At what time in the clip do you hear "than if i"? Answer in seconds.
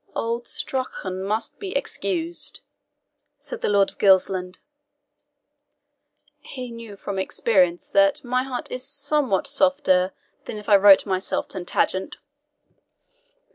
10.45-10.75